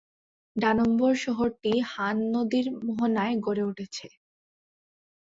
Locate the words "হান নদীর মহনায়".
1.91-3.35